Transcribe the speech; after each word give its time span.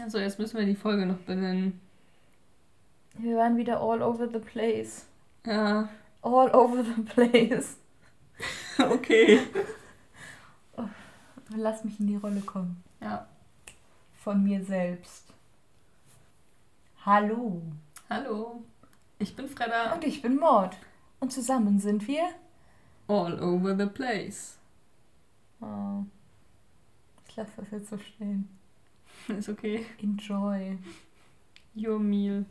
Also 0.00 0.18
jetzt 0.18 0.38
müssen 0.38 0.58
wir 0.58 0.66
die 0.66 0.74
Folge 0.74 1.06
noch 1.06 1.18
benennen. 1.18 1.80
Wir 3.18 3.36
waren 3.36 3.56
wieder 3.56 3.80
all 3.80 4.02
over 4.02 4.28
the 4.28 4.38
place. 4.38 5.06
Ja. 5.44 5.88
All 6.22 6.54
over 6.54 6.82
the 6.82 7.02
place. 7.02 7.76
okay. 8.78 9.40
Oh, 10.76 10.84
lass 11.56 11.84
mich 11.84 12.00
in 12.00 12.06
die 12.06 12.16
Rolle 12.16 12.40
kommen. 12.40 12.82
Ja. 13.00 13.26
Von 14.16 14.42
mir 14.42 14.64
selbst. 14.64 15.26
Hallo. 17.04 17.62
Hallo. 18.08 18.62
Ich 19.18 19.36
bin 19.36 19.48
Fredda. 19.48 19.92
Und 19.92 20.04
ich 20.04 20.22
bin 20.22 20.36
Mord. 20.36 20.76
Und 21.20 21.32
zusammen 21.32 21.78
sind 21.78 22.06
wir 22.08 22.28
all 23.08 23.40
over 23.42 23.76
the 23.76 23.86
place. 23.86 24.56
Oh. 25.60 26.04
Ich 27.28 27.36
lasse 27.36 27.52
das 27.56 27.70
jetzt 27.70 27.90
so 27.90 27.98
stehen. 27.98 28.48
Ist 29.38 29.48
okay. 29.48 29.86
Enjoy. 30.00 30.76
Your 31.74 31.98
meal. 31.98 32.44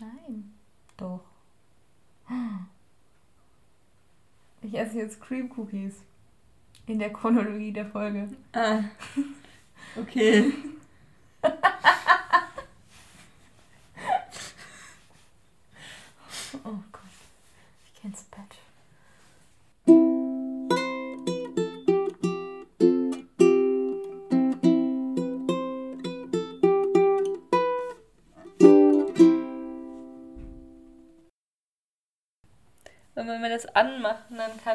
Nein. 0.00 0.52
Doch. 0.96 1.24
Ich 4.62 4.72
esse 4.72 4.96
jetzt 4.96 5.20
Cream 5.20 5.50
Cookies. 5.54 6.00
In 6.86 6.98
der 6.98 7.12
Chronologie 7.12 7.70
der 7.70 7.84
Folge. 7.84 8.28
Ah. 8.54 8.82
Okay. 9.96 10.52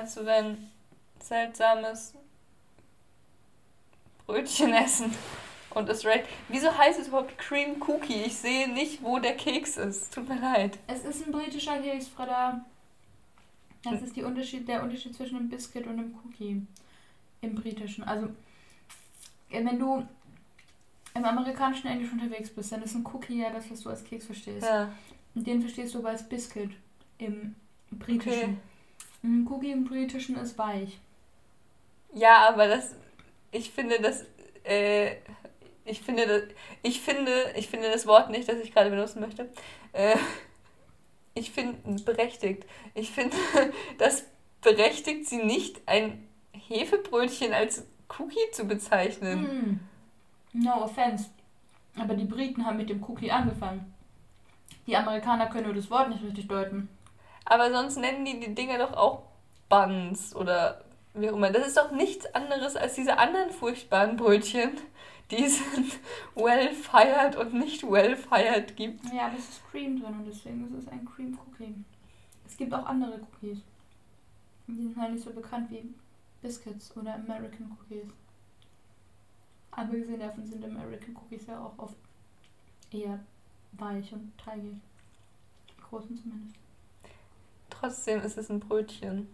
Kannst 0.09 0.17
du 0.17 0.23
dein 0.23 0.71
seltsames 1.19 2.15
Brötchen 4.25 4.73
essen. 4.73 5.13
Und 5.69 5.87
es 5.87 6.03
ready. 6.03 6.23
Wieso 6.47 6.75
heißt 6.75 6.99
es 6.99 7.09
überhaupt 7.09 7.37
Cream 7.37 7.79
Cookie? 7.87 8.23
Ich 8.23 8.35
sehe 8.35 8.67
nicht, 8.67 9.03
wo 9.03 9.19
der 9.19 9.35
Keks 9.35 9.77
ist. 9.77 10.11
Tut 10.11 10.27
mir 10.27 10.39
leid. 10.39 10.79
Es 10.87 11.05
ist 11.05 11.27
ein 11.27 11.31
britischer 11.31 11.77
Keks, 11.77 12.07
Freda. 12.07 12.65
Das 13.83 14.01
ist 14.01 14.15
die 14.15 14.23
Unterschied, 14.23 14.67
der 14.67 14.81
Unterschied 14.81 15.15
zwischen 15.15 15.37
einem 15.37 15.49
Biscuit 15.49 15.85
und 15.85 15.99
einem 15.99 16.15
Cookie. 16.23 16.65
Im 17.41 17.53
britischen. 17.53 18.03
Also, 18.03 18.29
äh, 19.51 19.63
wenn 19.63 19.77
du 19.77 20.07
im 21.13 21.23
amerikanischen 21.23 21.87
Englisch 21.87 22.11
unterwegs 22.11 22.49
bist, 22.49 22.71
dann 22.71 22.81
ist 22.81 22.95
ein 22.95 23.05
Cookie 23.13 23.41
ja 23.41 23.51
das, 23.51 23.69
was 23.69 23.81
du 23.81 23.89
als 23.89 24.03
Keks 24.03 24.25
verstehst. 24.25 24.65
Ja. 24.65 24.91
Und 25.35 25.45
den 25.45 25.61
verstehst 25.61 25.93
du 25.93 25.99
aber 25.99 26.09
als 26.09 26.27
Biscuit 26.27 26.71
im 27.19 27.53
britischen. 27.91 28.31
Okay. 28.31 28.57
Ein 29.23 29.47
Cookie 29.49 29.71
im 29.71 29.85
britischen 29.85 30.37
ist 30.37 30.57
weich. 30.57 30.99
Ja, 32.13 32.47
aber 32.49 32.67
das. 32.67 32.95
Ich 33.51 33.71
finde 33.71 33.99
das. 34.01 34.25
Äh, 34.63 35.17
ich 35.85 36.01
finde 36.01 36.27
das. 36.27 36.43
Ich 36.83 37.01
finde. 37.01 37.31
Ich 37.55 37.67
finde 37.67 37.91
das 37.91 38.07
Wort 38.07 38.29
nicht, 38.29 38.47
das 38.47 38.59
ich 38.59 38.73
gerade 38.73 38.89
benutzen 38.89 39.19
möchte. 39.19 39.49
Äh, 39.93 40.15
ich 41.33 41.51
finde 41.51 42.03
berechtigt. 42.03 42.65
Ich 42.93 43.11
finde, 43.11 43.35
das 43.97 44.25
berechtigt 44.61 45.27
sie 45.27 45.43
nicht, 45.43 45.81
ein 45.85 46.27
Hefebrötchen 46.51 47.53
als 47.53 47.85
Cookie 48.17 48.51
zu 48.51 48.65
bezeichnen. 48.65 49.47
Hm. 49.47 49.79
No 50.53 50.83
offense. 50.83 51.29
Aber 51.97 52.15
die 52.15 52.25
Briten 52.25 52.65
haben 52.65 52.77
mit 52.77 52.89
dem 52.89 53.03
Cookie 53.03 53.31
angefangen. 53.31 53.93
Die 54.87 54.95
Amerikaner 54.95 55.47
können 55.47 55.65
nur 55.65 55.75
das 55.75 55.89
Wort 55.89 56.09
nicht 56.09 56.23
richtig 56.23 56.47
deuten. 56.47 56.89
Aber 57.45 57.71
sonst 57.71 57.97
nennen 57.97 58.25
die 58.25 58.39
die 58.39 58.55
Dinger 58.55 58.77
doch 58.77 58.93
auch 58.93 59.23
Buns 59.69 60.35
oder 60.35 60.83
wie 61.13 61.29
auch 61.29 61.35
immer. 61.35 61.51
Das 61.51 61.67
ist 61.67 61.77
doch 61.77 61.91
nichts 61.91 62.25
anderes 62.33 62.75
als 62.75 62.95
diese 62.95 63.17
anderen 63.17 63.51
furchtbaren 63.51 64.17
Brötchen, 64.17 64.71
die 65.31 65.43
es 65.43 65.61
well-fired 66.35 67.35
und 67.35 67.53
nicht 67.53 67.83
well-fired 67.83 68.75
gibt. 68.75 69.05
Ja, 69.13 69.27
aber 69.27 69.37
es 69.37 69.49
ist 69.49 69.61
Cream 69.71 70.01
drin 70.01 70.13
und 70.13 70.25
deswegen 70.25 70.65
ist 70.65 70.73
es 70.73 70.87
ein 70.87 71.05
Cream 71.05 71.37
Cookie. 71.37 71.75
Es 72.47 72.57
gibt 72.57 72.73
auch 72.73 72.85
andere 72.85 73.19
Cookies. 73.21 73.59
Die 74.67 74.75
sind 74.75 74.97
halt 74.97 75.13
nicht 75.13 75.23
so 75.23 75.31
bekannt 75.31 75.69
wie 75.71 75.93
Biscuits 76.41 76.95
oder 76.95 77.15
American 77.15 77.71
Cookies. 77.71 78.07
Abgesehen 79.71 80.19
davon 80.19 80.45
sind 80.45 80.63
American 80.63 81.15
Cookies 81.15 81.47
ja 81.47 81.59
auch 81.59 81.77
oft 81.77 81.95
eher 82.91 83.19
weich 83.73 84.11
und 84.13 84.31
teigig. 84.37 84.75
Die 85.69 85.81
großen 85.81 86.17
zumindest. 86.17 86.55
Trotzdem 87.79 88.21
ist 88.21 88.37
es 88.37 88.49
ein 88.49 88.59
Brötchen, 88.59 89.27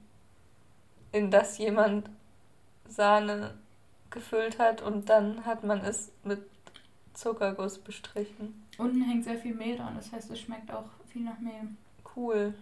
in 1.11 1.31
das 1.31 1.57
jemand 1.57 2.09
Sahne 2.87 3.55
gefüllt 4.11 4.59
hat 4.59 4.83
und 4.83 5.09
dann 5.09 5.45
hat 5.45 5.63
man 5.63 5.79
es 5.79 6.11
mit 6.23 6.41
Zuckerguss 7.15 7.79
bestrichen. 7.79 8.63
Unten 8.77 9.01
hängt 9.01 9.23
sehr 9.23 9.39
viel 9.39 9.55
Mehl 9.55 9.77
dran, 9.77 9.95
das 9.95 10.11
heißt, 10.11 10.29
es 10.29 10.39
schmeckt 10.39 10.69
auch 10.71 10.85
viel 11.11 11.23
nach 11.23 11.39
Mehl. 11.39 11.69
Cool. 12.15 12.53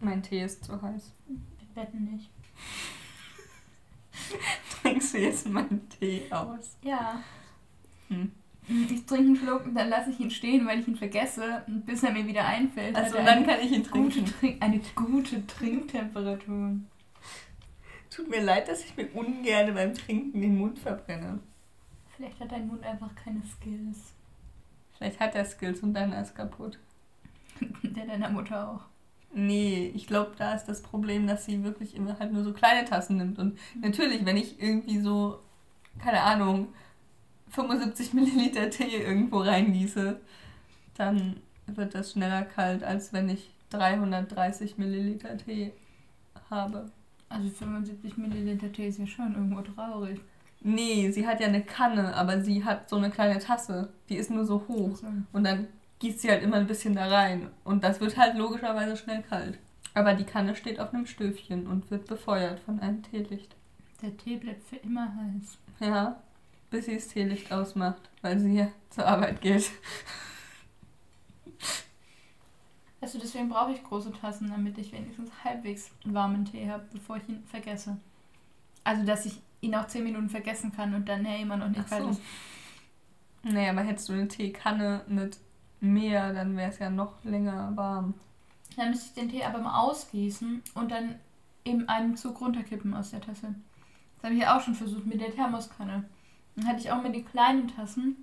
Mein 0.00 0.22
Tee 0.22 0.44
ist 0.44 0.64
zu 0.64 0.80
heiß. 0.80 1.12
Wir 1.26 1.82
wetten 1.82 2.04
nicht. 2.04 2.30
Trinkst 4.82 5.12
du 5.12 5.18
jetzt 5.18 5.46
meinen 5.46 5.86
Tee 5.90 6.22
aus? 6.30 6.76
Ja. 6.82 7.22
Hm. 8.08 8.32
Ich 8.68 9.06
trinke 9.06 9.26
einen 9.26 9.36
Schluck 9.36 9.64
und 9.64 9.74
dann 9.74 9.88
lasse 9.88 10.10
ich 10.10 10.18
ihn 10.18 10.30
stehen, 10.30 10.66
weil 10.66 10.80
ich 10.80 10.88
ihn 10.88 10.96
vergesse, 10.96 11.62
bis 11.66 12.02
er 12.02 12.12
mir 12.12 12.26
wieder 12.26 12.44
einfällt. 12.44 12.96
Also 12.96 13.16
dann 13.16 13.46
kann 13.46 13.60
ich 13.60 13.70
ihn 13.70 13.84
gute 13.84 14.24
trinken. 14.24 14.32
Trink 14.40 14.62
eine 14.62 14.80
gute 14.94 15.46
Trinktemperatur. 15.46 16.72
Tut 18.10 18.30
mir 18.30 18.42
leid, 18.42 18.68
dass 18.68 18.84
ich 18.84 18.96
mir 18.96 19.08
ungern 19.14 19.74
beim 19.74 19.94
Trinken 19.94 20.40
den 20.40 20.58
Mund 20.58 20.78
verbrenne. 20.78 21.38
Vielleicht 22.16 22.40
hat 22.40 22.50
dein 22.50 22.66
Mund 22.66 22.82
einfach 22.82 23.14
keine 23.14 23.42
Skills. 23.42 24.14
Vielleicht 24.96 25.20
hat 25.20 25.34
er 25.34 25.44
Skills 25.44 25.80
und 25.80 25.94
deiner 25.94 26.20
ist 26.22 26.34
kaputt. 26.34 26.78
Der 27.82 28.06
deiner 28.06 28.30
Mutter 28.30 28.70
auch. 28.70 28.80
Nee, 29.34 29.92
ich 29.94 30.06
glaube, 30.06 30.32
da 30.38 30.54
ist 30.54 30.64
das 30.64 30.82
Problem, 30.82 31.26
dass 31.26 31.44
sie 31.44 31.62
wirklich 31.62 31.94
immer 31.94 32.18
halt 32.18 32.32
nur 32.32 32.42
so 32.42 32.52
kleine 32.52 32.88
Tassen 32.88 33.18
nimmt. 33.18 33.38
Und 33.38 33.58
natürlich, 33.80 34.24
wenn 34.24 34.38
ich 34.38 34.60
irgendwie 34.60 34.98
so, 34.98 35.40
keine 35.98 36.22
Ahnung, 36.22 36.68
75 37.50 38.12
Milliliter 38.12 38.70
Tee 38.70 39.02
irgendwo 39.02 39.38
reingieße, 39.38 40.20
dann 40.96 41.36
wird 41.66 41.94
das 41.94 42.12
schneller 42.12 42.42
kalt, 42.42 42.84
als 42.84 43.12
wenn 43.12 43.28
ich 43.28 43.50
330 43.70 44.78
Milliliter 44.78 45.36
Tee 45.36 45.72
habe. 46.50 46.90
Also 47.28 47.48
75 47.48 48.16
Milliliter 48.16 48.72
Tee 48.72 48.88
ist 48.88 48.98
ja 48.98 49.06
schon 49.06 49.34
irgendwo 49.34 49.62
traurig. 49.62 50.20
Nee, 50.60 51.10
sie 51.10 51.26
hat 51.26 51.40
ja 51.40 51.46
eine 51.46 51.62
Kanne, 51.62 52.14
aber 52.14 52.40
sie 52.40 52.64
hat 52.64 52.88
so 52.88 52.96
eine 52.96 53.10
kleine 53.10 53.38
Tasse. 53.38 53.90
Die 54.08 54.16
ist 54.16 54.30
nur 54.30 54.44
so 54.44 54.64
hoch. 54.68 54.96
So. 54.96 55.06
Und 55.32 55.44
dann 55.44 55.68
gießt 55.98 56.20
sie 56.20 56.30
halt 56.30 56.42
immer 56.42 56.56
ein 56.56 56.66
bisschen 56.66 56.94
da 56.94 57.08
rein. 57.08 57.48
Und 57.64 57.84
das 57.84 58.00
wird 58.00 58.16
halt 58.16 58.36
logischerweise 58.36 58.96
schnell 58.96 59.22
kalt. 59.22 59.58
Aber 59.94 60.14
die 60.14 60.24
Kanne 60.24 60.54
steht 60.54 60.78
auf 60.78 60.92
einem 60.92 61.06
Stöfchen 61.06 61.66
und 61.66 61.90
wird 61.90 62.06
befeuert 62.06 62.60
von 62.60 62.80
einem 62.80 63.02
Teelicht. 63.02 63.54
Der 64.02 64.16
Tee 64.16 64.36
bleibt 64.36 64.62
für 64.64 64.76
immer 64.76 65.14
heiß. 65.14 65.58
Ja, 65.80 66.20
bis 66.70 66.86
sie 66.86 66.94
das 66.94 67.08
Teelicht 67.08 67.52
ausmacht, 67.52 68.10
weil 68.22 68.38
sie 68.38 68.50
hier 68.50 68.72
zur 68.90 69.06
Arbeit 69.06 69.40
geht. 69.40 69.70
Also 73.00 73.18
deswegen 73.18 73.48
brauche 73.48 73.72
ich 73.72 73.84
große 73.84 74.12
Tassen, 74.12 74.50
damit 74.50 74.78
ich 74.78 74.90
wenigstens 74.90 75.30
halbwegs 75.44 75.90
warmen 76.04 76.44
Tee 76.44 76.68
habe, 76.68 76.84
bevor 76.92 77.18
ich 77.18 77.28
ihn 77.28 77.44
vergesse. 77.44 77.98
Also 78.82 79.04
dass 79.04 79.26
ich 79.26 79.40
ihn 79.60 79.74
auch 79.74 79.86
10 79.86 80.02
Minuten 80.02 80.28
vergessen 80.28 80.72
kann 80.74 80.94
und 80.94 81.08
dann 81.08 81.24
hey, 81.24 81.42
immer 81.42 81.56
noch 81.56 81.68
nicht 81.68 81.82
Ach 81.84 81.88
so. 81.88 81.96
kalt 81.96 82.10
ist. 82.10 82.20
Naja, 83.42 83.70
aber 83.70 83.82
hättest 83.82 84.08
du 84.08 84.14
eine 84.14 84.26
Teekanne 84.26 85.04
mit 85.06 85.38
mehr, 85.80 86.32
dann 86.32 86.56
wäre 86.56 86.70
es 86.70 86.78
ja 86.78 86.90
noch 86.90 87.22
länger 87.22 87.70
warm. 87.76 88.14
Dann 88.76 88.90
müsste 88.90 89.06
ich 89.06 89.14
den 89.14 89.28
Tee 89.28 89.44
aber 89.44 89.58
mal 89.58 89.78
ausgießen 89.80 90.62
und 90.74 90.90
dann 90.90 91.16
in 91.64 91.88
einem 91.88 92.16
Zug 92.16 92.40
runterkippen 92.40 92.94
aus 92.94 93.10
der 93.10 93.20
Tasse. 93.20 93.54
Das 94.16 94.24
habe 94.24 94.34
ich 94.34 94.40
ja 94.40 94.56
auch 94.56 94.60
schon 94.60 94.74
versucht 94.74 95.06
mit 95.06 95.20
der 95.20 95.30
Thermoskanne. 95.30 96.04
Dann 96.56 96.68
hatte 96.68 96.80
ich 96.80 96.90
auch 96.90 97.02
mit 97.02 97.14
den 97.14 97.26
kleinen 97.26 97.68
Tassen 97.68 98.16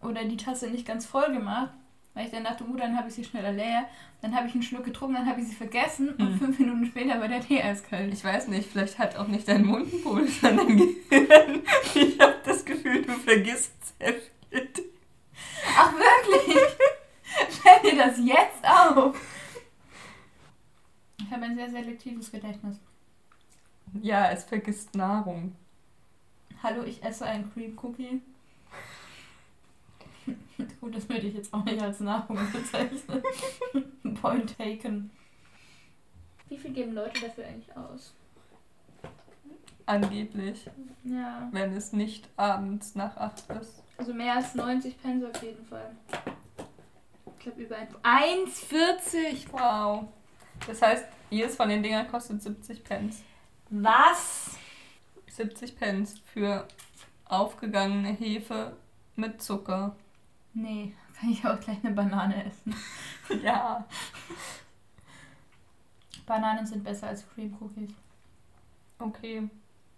oder 0.00 0.24
die 0.24 0.36
Tasse 0.36 0.68
nicht 0.68 0.86
ganz 0.86 1.06
voll 1.06 1.32
gemacht, 1.32 1.72
weil 2.14 2.26
ich 2.26 2.32
dann 2.32 2.44
dachte, 2.44 2.64
uh, 2.64 2.76
dann 2.76 2.96
habe 2.96 3.08
ich 3.08 3.14
sie 3.14 3.24
schneller 3.24 3.52
leer. 3.52 3.86
Dann 4.22 4.34
habe 4.34 4.48
ich 4.48 4.54
einen 4.54 4.62
Schluck 4.62 4.84
getrunken, 4.84 5.14
dann 5.16 5.26
habe 5.26 5.40
ich 5.40 5.48
sie 5.48 5.54
vergessen 5.54 6.10
und 6.14 6.28
Hm. 6.32 6.38
fünf 6.38 6.58
Minuten 6.58 6.86
später 6.86 7.20
war 7.20 7.28
der 7.28 7.40
Tee 7.40 7.62
eiskalt. 7.62 8.12
Ich 8.12 8.24
weiß 8.24 8.48
nicht, 8.48 8.68
vielleicht 8.70 8.98
hat 8.98 9.16
auch 9.16 9.28
nicht 9.28 9.46
dein 9.46 9.64
Mund 9.64 9.92
einen 9.92 10.02
Puls 10.02 10.42
an 10.42 10.56
dein 10.56 10.76
Gehirn. 10.76 11.62
Ich 11.94 12.18
habe 12.18 12.36
das 12.44 12.64
Gefühl, 12.64 13.02
du 13.02 13.12
vergisst 13.12 13.72
sehr 13.98 14.14
viel. 14.14 14.82
Ach 15.78 15.92
wirklich? 15.92 16.56
Fällt 17.62 17.84
dir 17.84 17.96
das 17.98 18.18
jetzt 18.18 18.64
auf? 18.64 19.14
Ich 21.18 21.30
habe 21.30 21.44
ein 21.44 21.56
sehr 21.56 21.70
selektives 21.70 22.30
Gedächtnis. 22.30 22.76
Ja, 24.00 24.30
es 24.30 24.44
vergisst 24.44 24.94
Nahrung. 24.94 25.54
Hallo, 26.66 26.82
ich 26.82 27.00
esse 27.00 27.24
einen 27.24 27.48
Cream 27.52 27.78
Cookie. 27.80 28.20
Gut, 30.80 30.96
das 30.96 31.08
würde 31.08 31.28
ich 31.28 31.34
jetzt 31.34 31.54
auch 31.54 31.64
nicht 31.64 31.80
als 31.80 32.00
Nahrung 32.00 32.36
bezeichnen. 32.52 33.22
Point 34.20 34.58
taken. 34.58 35.12
Wie 36.48 36.58
viel 36.58 36.72
geben 36.72 36.94
Leute 36.94 37.20
dafür 37.20 37.46
eigentlich 37.46 37.76
aus? 37.76 38.14
Angeblich. 39.86 40.68
Ja. 41.04 41.48
Wenn 41.52 41.72
es 41.72 41.92
nicht 41.92 42.28
abends 42.34 42.96
nach 42.96 43.16
8 43.16 43.48
ist. 43.60 43.84
Also 43.98 44.12
mehr 44.12 44.34
als 44.34 44.56
90 44.56 45.00
Pence 45.00 45.24
auf 45.24 45.40
jeden 45.44 45.64
Fall. 45.66 45.92
Ich 47.26 47.44
glaube 47.44 47.62
über 47.62 47.76
ein 47.76 47.86
1,40. 48.48 49.52
Wow. 49.52 50.08
Das 50.66 50.82
heißt, 50.82 51.04
jedes 51.30 51.54
von 51.54 51.68
den 51.68 51.84
Dingern 51.84 52.08
kostet 52.08 52.42
70 52.42 52.82
Pence. 52.82 53.22
Was? 53.70 54.55
70 55.36 55.76
Pence 55.76 56.18
für 56.32 56.66
aufgegangene 57.26 58.08
Hefe 58.08 58.76
mit 59.16 59.42
Zucker. 59.42 59.94
Nee, 60.54 60.94
kann 61.18 61.30
ich 61.30 61.46
auch 61.46 61.60
gleich 61.60 61.78
eine 61.84 61.94
Banane 61.94 62.44
essen. 62.44 62.74
Ja. 63.42 63.84
Bananen 66.26 66.64
sind 66.64 66.84
besser 66.84 67.08
als 67.08 67.28
Cream 67.28 67.56
Cookies. 67.60 67.90
Okay. 69.00 69.48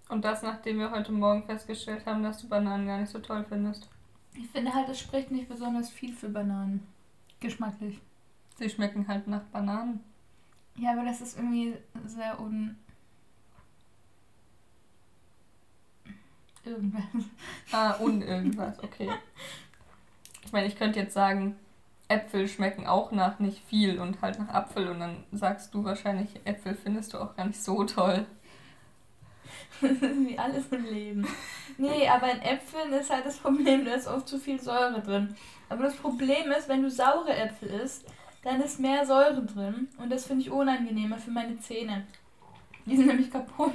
Und 0.09 0.25
das, 0.25 0.43
nachdem 0.43 0.79
wir 0.79 0.91
heute 0.91 1.13
Morgen 1.13 1.45
festgestellt 1.45 2.07
haben, 2.07 2.23
dass 2.23 2.41
du 2.41 2.49
Bananen 2.49 2.87
gar 2.87 2.99
nicht 2.99 3.11
so 3.11 3.19
toll 3.19 3.45
findest. 3.47 3.89
Ich 4.35 4.49
finde 4.49 4.73
halt, 4.73 4.89
es 4.89 4.99
spricht 4.99 5.31
nicht 5.31 5.49
besonders 5.49 5.91
viel 5.91 6.15
für 6.15 6.31
Bananen. 6.31 6.87
Geschmacklich. 7.41 8.01
Sie 8.57 8.71
schmecken 8.71 9.07
halt 9.09 9.27
nach 9.27 9.43
Bananen. 9.53 10.01
Ja, 10.77 10.93
aber 10.93 11.05
das 11.05 11.21
ist 11.21 11.37
irgendwie 11.37 11.75
sehr 12.07 12.41
un. 12.41 12.77
Irgendwas. 16.69 17.03
Ah, 17.73 17.93
und 17.93 18.23
irgendwas, 18.23 18.83
okay. 18.83 19.11
Ich 20.45 20.53
meine, 20.53 20.67
ich 20.67 20.77
könnte 20.77 21.01
jetzt 21.01 21.15
sagen, 21.15 21.57
Äpfel 22.09 22.49
schmecken 22.49 22.87
auch 22.87 23.13
nach 23.13 23.39
nicht 23.39 23.63
viel 23.69 24.01
und 24.01 24.23
halt 24.23 24.39
nach 24.39 24.49
Apfel 24.49 24.89
und 24.89 25.01
dann 25.01 25.25
sagst 25.33 25.75
du 25.75 25.85
wahrscheinlich, 25.85 26.29
Äpfel 26.45 26.75
findest 26.75 27.13
du 27.13 27.19
auch 27.19 27.37
gar 27.37 27.47
nicht 27.47 27.63
so 27.63 27.85
toll. 27.85 28.25
Wie 29.81 30.39
alles 30.39 30.69
im 30.69 30.85
Leben. 30.85 31.27
Nee, 31.77 32.09
aber 32.09 32.31
in 32.33 32.41
Äpfeln 32.41 32.93
ist 32.93 33.11
halt 33.11 33.27
das 33.27 33.37
Problem, 33.37 33.85
da 33.85 33.93
ist 33.93 34.09
oft 34.09 34.27
zu 34.27 34.39
viel 34.39 34.61
Säure 34.61 35.01
drin. 35.01 35.35
Aber 35.69 35.85
das 35.85 35.97
Problem 35.97 36.51
ist, 36.51 36.69
wenn 36.69 36.83
du 36.83 36.91
saure 36.91 37.35
Äpfel 37.35 37.69
isst, 37.69 38.07
dann 38.43 38.61
ist 38.63 38.81
mehr 38.81 39.05
Säure 39.05 39.45
drin. 39.45 39.89
Und 39.99 40.11
das 40.11 40.27
finde 40.27 40.43
ich 40.43 40.51
unangenehmer 40.51 41.19
für 41.19 41.31
meine 41.31 41.59
Zähne. 41.61 42.07
Die 42.87 42.97
sind 42.97 43.07
nämlich 43.07 43.31
kaputt. 43.31 43.75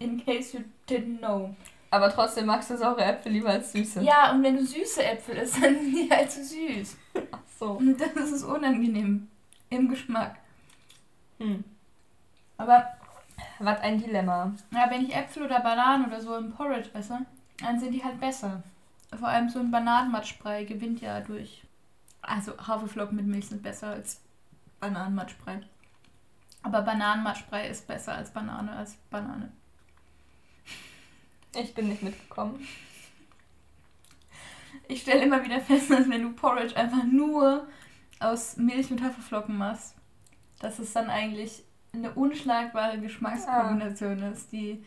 In 0.00 0.24
case 0.24 0.56
you 0.56 0.64
didn't 0.88 1.18
know. 1.18 1.54
Aber 1.90 2.10
trotzdem 2.10 2.46
magst 2.46 2.70
du 2.70 2.76
saure 2.76 3.04
Äpfel 3.04 3.32
lieber 3.32 3.50
als 3.50 3.72
süße. 3.72 4.02
Ja, 4.02 4.32
und 4.32 4.42
wenn 4.42 4.56
du 4.56 4.64
süße 4.64 5.04
Äpfel 5.04 5.36
isst, 5.36 5.54
dann 5.62 5.74
sind 5.76 5.92
die 5.92 6.10
halt 6.10 6.30
zu 6.30 6.44
süß. 6.44 6.96
Ach 7.30 7.38
so. 7.58 7.70
Und 7.72 8.00
das 8.00 8.30
ist 8.30 8.42
unangenehm. 8.42 9.28
Im 9.70 9.88
Geschmack. 9.88 10.36
Hm. 11.38 11.64
Aber 12.56 12.86
Was 13.58 13.80
ein 13.80 13.98
Dilemma. 14.02 14.52
ja, 14.72 14.90
wenn 14.90 15.04
ich 15.04 15.14
Äpfel 15.14 15.44
oder 15.44 15.60
Bananen 15.60 16.06
oder 16.06 16.20
so 16.20 16.36
im 16.36 16.52
Porridge 16.52 16.90
esse, 16.94 17.20
dann 17.60 17.78
sind 17.78 17.92
die 17.92 18.02
halt 18.04 18.18
besser. 18.20 18.62
Vor 19.16 19.28
allem 19.28 19.48
so 19.48 19.60
ein 19.60 19.70
Bananenmatschbrei 19.70 20.64
gewinnt 20.64 21.00
ja 21.00 21.20
durch. 21.20 21.62
Also 22.22 22.52
Haferflocken 22.58 23.16
mit 23.16 23.26
Milch 23.26 23.48
sind 23.48 23.62
besser 23.62 23.88
als 23.90 24.20
Bananenmatschbrei. 24.80 25.60
Aber 26.62 26.82
Bananenmatschbrei 26.82 27.68
ist 27.68 27.86
besser 27.86 28.14
als 28.14 28.30
Banane 28.30 28.72
als 28.72 28.94
Banane. 29.10 29.52
Ich 31.56 31.74
bin 31.74 31.88
nicht 31.88 32.02
mitgekommen. 32.02 32.66
Ich 34.88 35.02
stelle 35.02 35.22
immer 35.22 35.42
wieder 35.44 35.60
fest, 35.60 35.90
dass 35.90 36.08
wenn 36.08 36.22
du 36.22 36.32
Porridge 36.32 36.76
einfach 36.76 37.04
nur 37.04 37.66
aus 38.20 38.56
Milch 38.56 38.90
und 38.90 39.02
Haferflocken 39.02 39.56
machst, 39.56 39.94
dass 40.60 40.78
es 40.78 40.92
dann 40.92 41.08
eigentlich 41.08 41.62
eine 41.92 42.10
unschlagbare 42.12 42.98
Geschmackskombination 42.98 44.22
ist, 44.32 44.52
die 44.52 44.84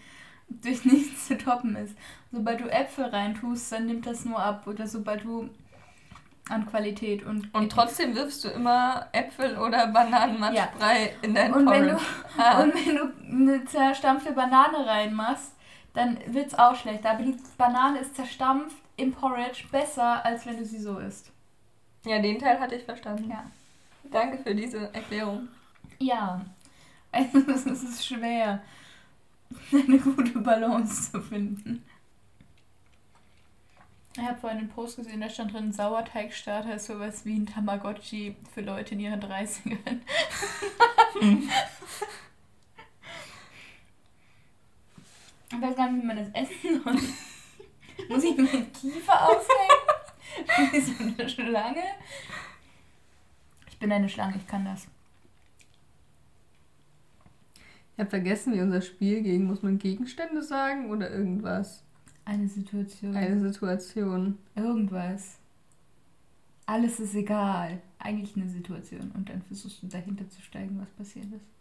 durch 0.49 0.85
nichts 0.85 1.27
zu 1.27 1.37
toppen 1.37 1.75
ist. 1.75 1.95
Sobald 2.31 2.59
du 2.61 2.69
Äpfel 2.71 3.05
reintust, 3.05 3.71
dann 3.71 3.85
nimmt 3.87 4.05
das 4.05 4.25
nur 4.25 4.39
ab. 4.39 4.67
Oder 4.67 4.87
sobald 4.87 5.23
du 5.23 5.49
an 6.49 6.65
Qualität 6.65 7.25
und... 7.25 7.53
Und 7.53 7.71
trotzdem 7.71 8.15
wirfst 8.15 8.43
du 8.45 8.49
immer 8.49 9.07
Äpfel 9.11 9.57
oder 9.57 9.87
Bananenmatschbrei 9.87 11.15
in 11.21 11.33
dein 11.33 11.53
Und 11.53 11.69
wenn, 11.69 11.87
Porridge. 11.87 11.95
du, 12.37 12.41
Ah. 12.41 12.61
und 12.61 12.73
wenn 12.73 12.95
du 12.95 13.13
eine 13.29 13.65
zerstampfte 13.65 14.31
Banane 14.31 14.85
reinmachst, 14.85 15.51
dann 15.97 16.19
wird 16.27 16.47
es 16.47 16.53
auch 16.53 16.75
schlechter. 16.75 17.11
Aber 17.11 17.23
die 17.23 17.35
Banane 17.57 17.99
ist 17.99 18.15
zerstampft 18.15 18.77
im 18.97 19.11
Porridge 19.11 19.63
besser, 19.71 20.23
als 20.23 20.45
wenn 20.45 20.57
du 20.57 20.65
sie 20.65 20.79
so 20.79 20.99
isst. 20.99 21.31
Ja, 22.05 22.19
den 22.19 22.37
Teil 22.37 22.59
hatte 22.59 22.75
ich 22.75 22.83
verstanden. 22.83 23.31
Ja. 23.31 23.43
Danke 24.11 24.37
für 24.37 24.53
diese 24.53 24.93
Erklärung. 24.93 25.47
Ja, 25.97 26.45
also 27.11 27.39
es 27.51 27.65
ist 27.65 28.05
schwer, 28.05 28.61
eine 29.71 29.97
gute 29.97 30.39
Balance 30.39 31.11
zu 31.11 31.21
finden. 31.21 31.83
Ich 34.15 34.23
habe 34.23 34.39
vorhin 34.39 34.59
einen 34.59 34.69
Post 34.69 34.97
gesehen, 34.97 35.21
da 35.21 35.29
stand 35.29 35.53
drin, 35.53 35.73
Sauerteigstarter 35.73 36.75
ist 36.75 36.85
sowas 36.85 37.25
wie 37.25 37.37
ein 37.37 37.47
Tamagotchi 37.47 38.35
für 38.53 38.61
Leute 38.61 38.93
in 38.95 38.99
ihren 38.99 39.21
30ern. 39.21 39.99
Ich 45.51 45.61
weiß 45.61 45.75
gar 45.75 45.89
nicht, 45.91 46.03
wie 46.03 46.07
man 46.07 46.17
das 46.17 46.29
essen 46.29 46.83
soll. 46.83 46.93
Muss 48.09 48.23
ich 48.23 48.37
meinen 48.37 48.71
Kiefer 48.73 49.27
aushängen? 49.27 50.71
Wie 50.71 50.79
so 50.79 51.03
eine 51.03 51.29
Schlange? 51.29 51.83
Ich 53.69 53.79
bin 53.79 53.91
eine 53.91 54.09
Schlange, 54.09 54.35
ich 54.37 54.47
kann 54.47 54.65
das. 54.65 54.87
Ich 57.93 57.99
habe 57.99 58.09
vergessen, 58.09 58.53
wie 58.53 58.61
unser 58.61 58.81
Spiel 58.81 59.23
ging. 59.23 59.45
Muss 59.45 59.63
man 59.63 59.79
Gegenstände 59.79 60.43
sagen 60.43 60.91
oder 60.91 61.09
irgendwas? 61.09 61.83
Eine 62.25 62.47
Situation. 62.47 63.15
Eine 63.15 63.39
Situation. 63.39 64.37
Irgendwas. 64.55 65.37
Alles 66.67 66.99
ist 66.99 67.15
egal. 67.15 67.81
Eigentlich 67.97 68.35
eine 68.35 68.49
Situation. 68.49 69.11
Und 69.15 69.29
dann 69.29 69.41
versuchst 69.43 69.81
du 69.81 69.87
dahinter 69.87 70.29
zu 70.29 70.41
steigen, 70.41 70.79
was 70.79 70.89
passiert 70.89 71.25
ist. 71.27 71.56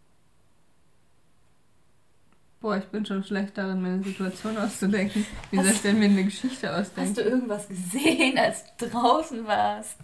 Boah, 2.59 2.77
ich 2.77 2.85
bin 2.85 3.05
schon 3.05 3.23
schlecht 3.23 3.57
darin, 3.57 3.81
mir 3.81 3.89
eine 3.89 4.03
Situation 4.03 4.57
auszudenken. 4.57 5.25
Wie 5.51 5.57
soll 5.57 5.67
ich 5.67 5.81
denn 5.81 5.99
mir 5.99 6.05
eine 6.05 6.23
Geschichte 6.23 6.75
ausdenken? 6.75 7.09
Hast 7.09 7.17
du 7.17 7.21
irgendwas 7.21 7.67
gesehen, 7.67 8.37
als 8.37 8.63
du 8.77 8.87
draußen 8.89 9.45
warst? 9.45 9.97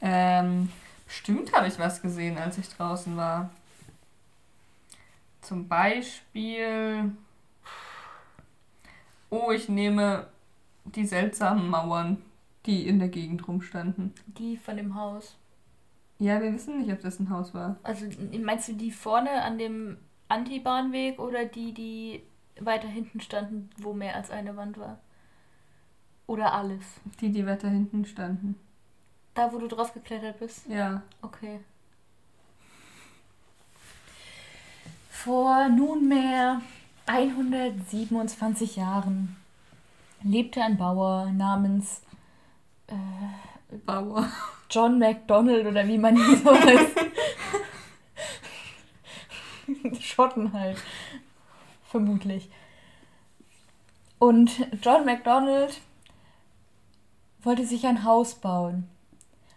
Ähm, 0.00 0.70
bestimmt 1.06 1.52
habe 1.52 1.68
ich 1.68 1.78
was 1.78 2.02
gesehen, 2.02 2.38
als 2.38 2.58
ich 2.58 2.68
draußen 2.70 3.16
war. 3.16 3.50
Zum 5.42 5.68
Beispiel. 5.68 7.12
Oh, 9.30 9.52
ich 9.52 9.68
nehme 9.68 10.26
die 10.84 11.06
seltsamen 11.06 11.68
Mauern, 11.68 12.20
die 12.66 12.88
in 12.88 12.98
der 12.98 13.08
Gegend 13.08 13.46
rumstanden. 13.46 14.12
Die 14.26 14.56
von 14.56 14.76
dem 14.76 14.96
Haus. 14.96 15.36
Ja, 16.18 16.42
wir 16.42 16.52
wissen 16.52 16.78
nicht, 16.78 16.92
ob 16.92 17.00
das 17.00 17.20
ein 17.20 17.30
Haus 17.30 17.54
war. 17.54 17.76
Also 17.84 18.06
meinst 18.42 18.68
du 18.68 18.72
die 18.72 18.90
vorne 18.90 19.42
an 19.42 19.56
dem 19.56 19.96
Antibahnweg 20.30 21.18
oder 21.18 21.44
die, 21.44 21.72
die 21.72 22.22
weiter 22.58 22.88
hinten 22.88 23.20
standen, 23.20 23.70
wo 23.76 23.92
mehr 23.92 24.14
als 24.16 24.30
eine 24.30 24.56
Wand 24.56 24.78
war? 24.78 24.98
Oder 26.26 26.52
alles? 26.54 26.84
Die, 27.20 27.30
die 27.30 27.44
weiter 27.46 27.68
hinten 27.68 28.04
standen. 28.04 28.54
Da, 29.34 29.52
wo 29.52 29.58
du 29.58 29.66
drauf 29.66 29.92
geklettert 29.92 30.38
bist? 30.38 30.66
Ja. 30.68 31.02
Okay. 31.22 31.60
Vor 35.10 35.68
nunmehr 35.68 36.60
127 37.06 38.76
Jahren 38.76 39.36
lebte 40.22 40.62
ein 40.62 40.76
Bauer 40.76 41.30
namens 41.32 42.02
äh, 42.86 43.76
Bauer. 43.84 44.28
John 44.70 44.98
McDonald 44.98 45.66
oder 45.66 45.86
wie 45.86 45.98
man 45.98 46.16
ihn 46.16 46.36
so 46.36 46.50
heißt. 46.54 46.96
Schotten 50.00 50.52
halt. 50.52 50.78
Vermutlich. 51.84 52.48
Und 54.18 54.50
John 54.82 55.04
McDonald 55.04 55.80
wollte 57.42 57.64
sich 57.64 57.86
ein 57.86 58.04
Haus 58.04 58.34
bauen. 58.34 58.88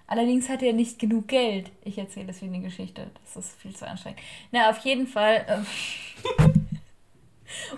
Allerdings 0.07 0.49
hatte 0.49 0.65
er 0.65 0.73
nicht 0.73 0.99
genug 0.99 1.27
Geld. 1.27 1.71
Ich 1.83 1.97
erzähle 1.97 2.27
deswegen 2.27 2.53
die 2.53 2.61
Geschichte. 2.61 3.09
Das 3.23 3.45
ist 3.45 3.59
viel 3.59 3.75
zu 3.75 3.87
anstrengend. 3.87 4.19
Na, 4.51 4.69
auf 4.69 4.79
jeden 4.79 5.07
Fall. 5.07 5.45
ähm, 5.47 5.65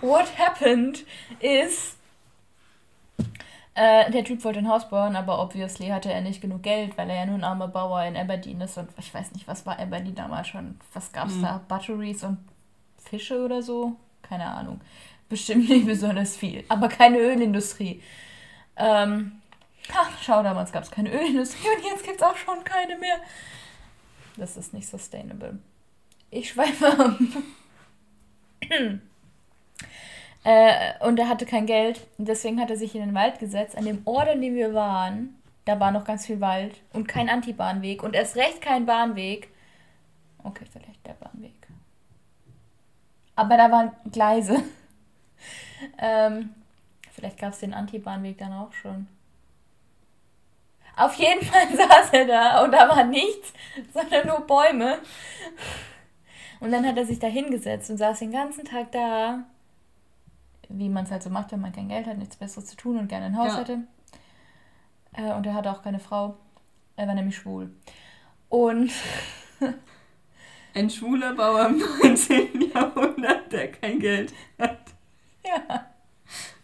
what 0.00 0.26
happened 0.38 1.04
is. 1.40 1.96
Äh, 3.76 4.10
der 4.10 4.24
Typ 4.24 4.42
wollte 4.42 4.58
ein 4.60 4.68
Haus 4.68 4.88
bauen, 4.88 5.16
aber 5.16 5.38
obviously 5.40 5.88
hatte 5.88 6.10
er 6.10 6.22
nicht 6.22 6.40
genug 6.40 6.62
Geld, 6.62 6.96
weil 6.96 7.10
er 7.10 7.16
ja 7.16 7.26
nur 7.26 7.34
ein 7.34 7.44
armer 7.44 7.68
Bauer 7.68 8.02
in 8.04 8.16
Aberdeen 8.16 8.60
ist. 8.62 8.78
Und 8.78 8.88
ich 8.98 9.12
weiß 9.12 9.32
nicht, 9.32 9.46
was 9.46 9.66
war 9.66 9.78
Aberdeen 9.78 10.14
damals 10.14 10.48
schon? 10.48 10.80
Was 10.94 11.12
gab's 11.12 11.34
Hm. 11.34 11.42
da? 11.42 11.60
Batteries 11.68 12.24
und 12.24 12.38
Fische 12.98 13.44
oder 13.44 13.62
so? 13.62 13.94
Keine 14.22 14.46
Ahnung. 14.46 14.80
Bestimmt 15.28 15.68
nicht 15.68 15.84
besonders 15.86 16.36
viel. 16.36 16.64
Aber 16.68 16.88
keine 16.88 17.18
Ölindustrie. 17.18 18.02
Ähm, 18.76 19.32
Ach, 19.94 20.10
schau, 20.20 20.42
damals 20.42 20.72
gab 20.72 20.82
es 20.82 20.90
keine 20.90 21.12
Ölindustrie 21.12 21.68
und 21.76 21.84
jetzt 21.84 22.02
gibt 22.04 22.16
es 22.16 22.22
auch 22.22 22.36
schon 22.36 22.64
keine 22.64 22.96
mehr. 22.96 23.18
Das 24.36 24.56
ist 24.56 24.72
nicht 24.74 24.88
sustainable. 24.88 25.58
Ich 26.30 26.48
schweife 26.50 26.88
ab. 26.88 27.18
äh, 30.46 30.92
und 31.00 31.18
er 31.18 31.28
hatte 31.28 31.44
kein 31.44 31.66
Geld. 31.66 32.06
Und 32.18 32.28
deswegen 32.28 32.60
hat 32.60 32.70
er 32.70 32.76
sich 32.76 32.94
in 32.94 33.00
den 33.00 33.14
Wald 33.14 33.40
gesetzt. 33.40 33.76
An 33.76 33.84
dem 33.84 34.02
Ort, 34.04 34.28
an 34.28 34.40
dem 34.40 34.54
wir 34.54 34.74
waren, 34.74 35.34
da 35.64 35.80
war 35.80 35.90
noch 35.90 36.04
ganz 36.04 36.24
viel 36.24 36.40
Wald 36.40 36.80
und 36.92 37.08
kein 37.08 37.28
Antibahnweg 37.28 38.04
und 38.04 38.14
erst 38.14 38.36
recht 38.36 38.62
kein 38.62 38.86
Bahnweg. 38.86 39.48
Okay, 40.44 40.64
vielleicht 40.72 41.04
der 41.04 41.14
Bahnweg. 41.14 41.52
Aber 43.34 43.56
da 43.56 43.72
waren 43.72 43.90
Gleise. 44.12 44.62
ähm, 45.98 46.54
vielleicht 47.10 47.38
gab 47.38 47.52
es 47.52 47.58
den 47.58 47.74
Antibahnweg 47.74 48.38
dann 48.38 48.52
auch 48.52 48.72
schon. 48.72 49.08
Auf 50.94 51.14
jeden 51.14 51.44
Fall 51.44 51.66
saß 51.76 52.10
er 52.12 52.24
da 52.24 52.62
und 52.62 52.70
da 52.70 52.88
war 52.88 53.02
nichts, 53.02 53.52
sondern 53.92 54.28
nur 54.28 54.46
Bäume. 54.46 54.98
Und 56.60 56.70
dann 56.70 56.86
hat 56.86 56.96
er 56.96 57.04
sich 57.04 57.18
da 57.18 57.26
hingesetzt 57.26 57.90
und 57.90 57.96
saß 57.96 58.20
den 58.20 58.30
ganzen 58.30 58.64
Tag 58.64 58.92
da, 58.92 59.44
wie 60.68 60.88
man 60.88 61.04
es 61.04 61.10
halt 61.10 61.22
so 61.22 61.30
macht, 61.30 61.52
wenn 61.52 61.60
man 61.60 61.72
kein 61.72 61.88
Geld 61.88 62.06
hat, 62.06 62.18
nichts 62.18 62.36
Besseres 62.36 62.66
zu 62.66 62.76
tun 62.76 62.98
und 62.98 63.08
gerne 63.08 63.26
ein 63.26 63.36
Haus 63.36 63.52
ja. 63.52 63.58
hätte. 63.58 63.78
Äh, 65.12 65.32
und 65.34 65.46
er 65.46 65.54
hatte 65.54 65.70
auch 65.70 65.82
keine 65.82 65.98
Frau. 65.98 66.36
Er 66.96 67.06
war 67.06 67.14
nämlich 67.14 67.36
schwul. 67.36 67.70
Und. 68.48 68.90
ein 70.74 70.90
schwuler 70.90 71.34
Bauer 71.34 71.66
im 71.66 71.78
19. 71.78 72.70
Jahrhundert, 72.74 73.52
der 73.52 73.72
kein 73.72 73.98
Geld 73.98 74.32
hat. 74.58 74.78
Ja. 75.44 75.86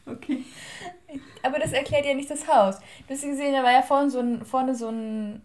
Okay. 0.07 0.45
Aber 1.43 1.59
das 1.59 1.73
erklärt 1.73 2.07
ja 2.07 2.15
nicht 2.15 2.31
das 2.31 2.47
Haus. 2.49 2.79
Du 3.07 3.15
hast 3.15 3.23
gesehen, 3.23 3.53
da 3.53 3.63
war 3.63 3.73
ja 3.73 3.83
vorne 3.83 4.11
so 4.11 4.21
ein, 4.21 4.45
vorne 4.45 4.75
so 4.75 4.89
ein 4.89 5.43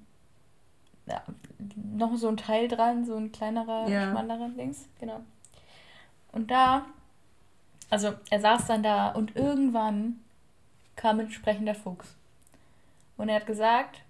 ja, 1.07 1.23
noch 1.75 2.15
so 2.17 2.27
ein 2.27 2.37
Teil 2.37 2.67
dran, 2.67 3.05
so 3.05 3.15
ein 3.15 3.31
kleinerer, 3.31 3.87
ja. 3.87 4.09
schmalerer 4.09 4.49
links, 4.49 4.87
genau. 4.99 5.21
Und 6.31 6.51
da, 6.51 6.85
also 7.89 8.13
er 8.29 8.39
saß 8.39 8.67
dann 8.67 8.83
da 8.83 9.09
und 9.09 9.35
irgendwann 9.35 10.19
kam 10.95 11.19
ein 11.19 11.31
sprechender 11.31 11.75
Fuchs. 11.75 12.15
Und 13.17 13.29
er 13.29 13.35
hat 13.37 13.47
gesagt, 13.47 14.01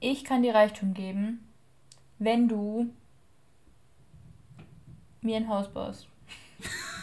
ich 0.00 0.24
kann 0.24 0.42
dir 0.42 0.54
Reichtum 0.54 0.94
geben, 0.94 1.46
wenn 2.18 2.48
du 2.48 2.90
mir 5.20 5.36
ein 5.36 5.48
Haus 5.48 5.68
baust. 5.68 6.06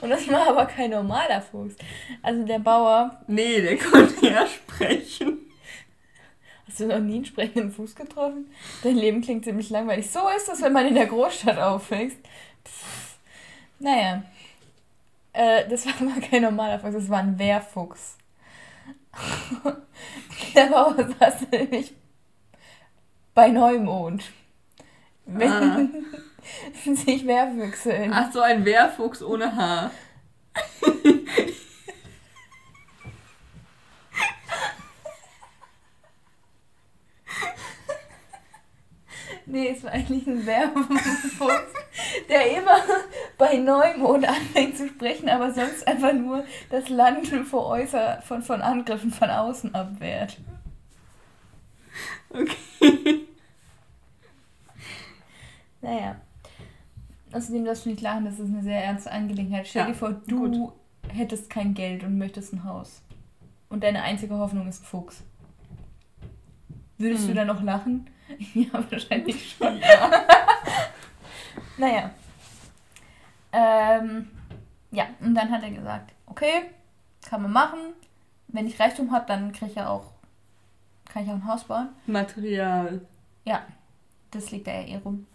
Und 0.00 0.10
das 0.10 0.28
war 0.28 0.48
aber 0.48 0.66
kein 0.66 0.90
normaler 0.90 1.40
Fuchs. 1.40 1.76
Also 2.22 2.44
der 2.44 2.58
Bauer. 2.58 3.22
Nee, 3.26 3.60
der 3.62 3.78
konnte 3.78 4.26
ja 4.26 4.46
sprechen. 4.46 5.43
Hast 6.74 6.80
du 6.80 6.86
noch 6.86 6.98
nie 6.98 7.14
einen 7.14 7.24
sprechenden 7.24 7.70
Fuß 7.70 7.94
getroffen? 7.94 8.50
Dein 8.82 8.96
Leben 8.96 9.20
klingt 9.20 9.44
ziemlich 9.44 9.70
langweilig. 9.70 10.10
So 10.10 10.18
ist 10.36 10.48
das, 10.48 10.60
wenn 10.60 10.72
man 10.72 10.84
in 10.88 10.96
der 10.96 11.06
Großstadt 11.06 11.56
aufwächst. 11.56 12.18
Pff. 12.64 13.16
Naja. 13.78 14.24
Äh, 15.32 15.68
das 15.68 15.86
war 15.86 15.92
aber 16.00 16.20
kein 16.20 16.42
normaler 16.42 16.80
Fuchs, 16.80 16.94
das 16.94 17.08
war 17.08 17.20
ein 17.20 17.38
Wehrfuchs. 17.38 18.16
der 20.56 20.66
Bauer 20.66 20.96
saß 20.96 21.48
nämlich 21.52 21.94
bei 23.34 23.50
Neumond. 23.50 24.32
Mit 25.26 25.48
ah. 25.48 25.78
sich 26.84 27.24
Wehrfüchseln. 27.24 28.12
Ach 28.12 28.32
so, 28.32 28.40
ein 28.40 28.64
Wehrfuchs 28.64 29.22
ohne 29.22 29.54
Haar. 29.54 29.92
Nee, 39.46 39.68
es 39.68 39.84
war 39.84 39.92
eigentlich 39.92 40.26
ein 40.26 40.46
Werbefuchs, 40.46 41.72
der 42.28 42.56
immer 42.56 42.78
bei 43.36 43.56
Neumond 43.58 44.26
anfängt 44.26 44.76
zu 44.76 44.88
sprechen, 44.88 45.28
aber 45.28 45.52
sonst 45.52 45.86
einfach 45.86 46.14
nur 46.14 46.44
das 46.70 46.88
Land 46.88 47.28
vor 47.46 47.66
äußer, 47.66 48.22
von, 48.22 48.42
von 48.42 48.62
Angriffen 48.62 49.12
von 49.12 49.28
außen 49.28 49.74
abwehrt. 49.74 50.38
Okay. 52.30 53.26
Naja. 55.82 56.16
Außerdem 57.32 57.64
darfst 57.64 57.84
du 57.84 57.90
nicht 57.90 58.00
lachen, 58.00 58.24
das 58.24 58.38
ist 58.38 58.48
eine 58.48 58.62
sehr 58.62 58.82
ernste 58.82 59.10
Angelegenheit. 59.10 59.66
Stell 59.66 59.82
ja, 59.82 59.88
dir 59.88 59.94
vor, 59.94 60.12
du 60.12 60.48
gut. 60.50 60.72
hättest 61.08 61.50
kein 61.50 61.74
Geld 61.74 62.02
und 62.02 62.16
möchtest 62.16 62.52
ein 62.52 62.64
Haus. 62.64 63.02
Und 63.68 63.82
deine 63.82 64.02
einzige 64.02 64.38
Hoffnung 64.38 64.68
ist 64.68 64.84
Fuchs. 64.86 65.22
Würdest 66.96 67.22
hm. 67.22 67.28
du 67.28 67.34
dann 67.34 67.48
noch 67.48 67.62
lachen? 67.62 68.08
Ja, 68.54 68.66
wahrscheinlich 68.90 69.54
schon. 69.58 69.78
Ja. 69.78 70.10
naja. 71.76 72.10
Ähm, 73.52 74.30
ja, 74.90 75.06
und 75.20 75.34
dann 75.34 75.50
hat 75.50 75.62
er 75.62 75.70
gesagt, 75.70 76.12
okay, 76.26 76.70
kann 77.22 77.42
man 77.42 77.52
machen. 77.52 77.78
Wenn 78.48 78.66
ich 78.66 78.78
Reichtum 78.78 79.12
habe, 79.12 79.26
dann 79.26 79.52
kriege 79.52 79.70
ich 79.70 79.76
ja 79.76 79.88
auch, 79.88 80.12
kann 81.08 81.24
ich 81.24 81.30
auch 81.30 81.34
ein 81.34 81.46
Haus 81.46 81.64
bauen. 81.64 81.88
Material. 82.06 83.00
Ja, 83.44 83.62
das 84.30 84.50
liegt 84.50 84.66
da 84.66 84.72
ja 84.72 84.86
eh 84.86 84.96
rum. 84.96 85.26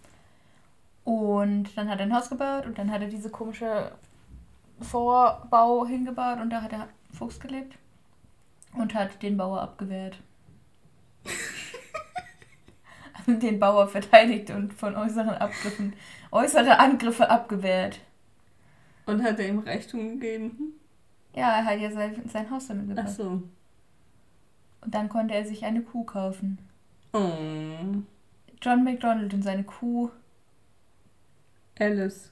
Und 1.03 1.75
dann 1.75 1.89
hat 1.89 1.99
er 1.99 2.05
ein 2.05 2.15
Haus 2.15 2.29
gebaut 2.29 2.65
und 2.65 2.77
dann 2.77 2.91
hat 2.91 3.01
er 3.01 3.07
diese 3.07 3.29
komische 3.29 3.91
Vorbau 4.79 5.85
hingebaut 5.85 6.39
und 6.39 6.49
da 6.49 6.61
hat 6.61 6.71
der 6.71 6.87
Fuchs 7.11 7.39
gelebt 7.39 7.75
und 8.73 8.93
hat 8.93 9.21
den 9.21 9.37
Bauer 9.37 9.61
abgewehrt. 9.61 10.17
den 13.39 13.59
Bauer 13.59 13.87
verteidigt 13.87 14.49
und 14.49 14.73
von 14.73 14.95
äußeren 14.95 15.29
Abgriffen, 15.29 15.93
äußere 16.31 16.79
Angriffe 16.79 17.29
abgewehrt. 17.29 17.99
Und 19.05 19.23
hat 19.23 19.39
er 19.39 19.49
ihm 19.49 19.59
Reichtum 19.59 20.19
gegeben? 20.19 20.73
Ja, 21.35 21.57
er 21.57 21.65
hat 21.65 21.79
ja 21.79 21.91
sein, 21.91 22.21
sein 22.27 22.49
Haus 22.49 22.67
damit 22.67 22.89
gebaut. 22.89 23.05
Ach 23.07 23.11
so. 23.11 23.43
Und 24.81 24.95
dann 24.95 25.09
konnte 25.09 25.33
er 25.33 25.45
sich 25.45 25.65
eine 25.65 25.81
Kuh 25.81 26.03
kaufen. 26.03 26.57
Oh. 27.13 27.31
John 28.61 28.83
McDonald 28.83 29.33
und 29.33 29.41
seine 29.41 29.63
Kuh. 29.63 30.11
Alice 31.79 32.31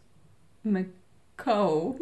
McCow. 0.63 1.99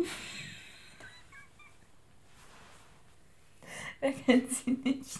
Wer 3.99 4.11
kennt 4.25 4.51
sie 4.51 4.71
nicht? 4.71 5.19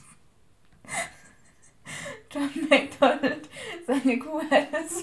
John 2.35 2.51
McDonald, 2.69 3.47
seine 3.87 4.19
Kuh 4.19 4.41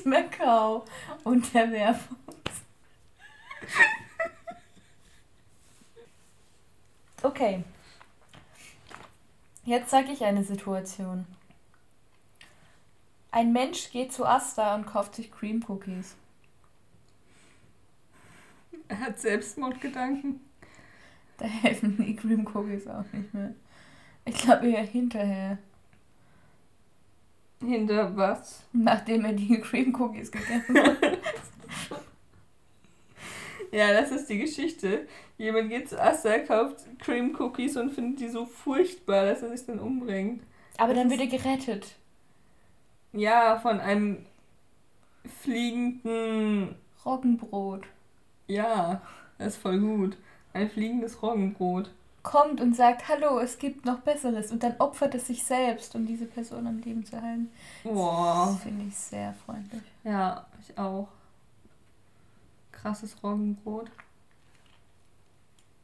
McCow 0.05 0.85
und 1.25 1.55
der 1.55 1.73
Wehrfuchs. 1.73 2.19
Okay. 7.23 7.65
Jetzt 9.65 9.91
sage 9.91 10.13
ich 10.13 10.23
eine 10.25 10.45
Situation. 10.45 11.27
Ein 13.31 13.55
Mensch 13.55 13.91
geht 13.91 14.13
zu 14.13 14.27
Asta 14.27 14.75
und 14.75 14.85
kauft 14.85 15.15
sich 15.15 15.33
Cream 15.33 15.65
Cookies. 15.67 16.17
Er 18.89 19.01
hat 19.01 19.19
Selbstmordgedanken. 19.19 20.41
Da 21.39 21.47
helfen 21.47 21.97
die 21.97 22.15
Cream 22.15 22.47
Cookies 22.53 22.87
auch 22.87 23.11
nicht 23.11 23.33
mehr. 23.33 23.55
Ich 24.27 24.37
glaube 24.37 24.69
eher 24.69 24.83
hinterher. 24.83 25.57
Hinter 27.67 28.17
was? 28.17 28.63
Nachdem 28.73 29.25
er 29.25 29.33
die 29.33 29.61
Cream 29.63 29.95
Cookies 29.95 30.31
gegessen 30.31 30.79
hat. 30.79 30.97
ja, 33.73 33.93
das 33.93 34.11
ist 34.11 34.29
die 34.29 34.39
Geschichte. 34.39 35.07
Jemand 35.39 35.71
geht 35.71 35.89
zu 35.89 36.01
Assa, 36.01 36.39
kauft 36.39 36.85
Cream 36.99 37.37
Cookies 37.39 37.77
und 37.77 37.91
findet 37.91 38.21
die 38.21 38.29
so 38.29 38.45
furchtbar, 38.47 39.27
dass 39.27 39.43
er 39.43 39.51
sich 39.51 39.67
dann 39.67 39.79
umbringt. 39.79 40.43
Aber 40.79 40.95
das 40.95 41.03
dann 41.03 41.11
wird 41.11 41.21
er 41.21 41.39
gerettet. 41.39 41.97
Ja, 43.13 43.59
von 43.59 43.79
einem 43.81 44.25
fliegenden 45.41 46.75
Roggenbrot. 47.05 47.85
Ja, 48.47 49.03
das 49.39 49.55
ist 49.55 49.63
voll 49.63 49.79
gut. 49.79 50.17
Ein 50.53 50.71
fliegendes 50.71 51.23
Roggenbrot 51.23 51.91
kommt 52.23 52.61
und 52.61 52.75
sagt, 52.77 53.09
hallo, 53.09 53.39
es 53.41 53.59
gibt 53.59 53.85
noch 53.85 54.01
Besseres 54.01 54.53
und 54.53 54.63
dann 54.63 54.77
opfert 54.79 55.15
es 55.15 55.27
sich 55.27 55.43
selbst, 55.45 55.95
um 55.95 56.07
diese 56.07 56.27
Person 56.27 56.67
am 56.67 56.79
Leben 56.79 57.05
zu 57.05 57.21
halten. 57.21 57.51
Wow. 57.85 58.53
Das 58.53 58.63
finde 58.63 58.87
ich 58.87 58.97
sehr 58.97 59.35
freundlich. 59.45 59.83
Ja, 60.05 60.47
ich 60.61 60.79
auch. 60.79 61.09
Krasses 62.71 63.17
Roggenbrot. 63.23 63.91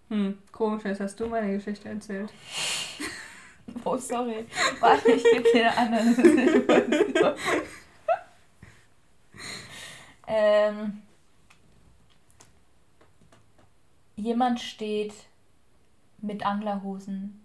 Hm, 0.08 0.38
komisch, 0.52 0.84
jetzt 0.84 1.00
hast 1.00 1.18
du 1.20 1.26
meine 1.26 1.56
Geschichte 1.56 1.88
erzählt. 1.88 2.32
oh, 3.84 3.96
sorry. 3.96 4.46
Warte, 4.80 5.12
ich 5.12 5.22
gebe 5.22 5.44
dir 5.52 5.76
eine 5.76 6.00
andere 6.00 7.36
ähm, 10.26 11.02
Jemand 14.18 14.58
steht 14.58 15.12
mit 16.18 16.44
Anglerhosen 16.44 17.40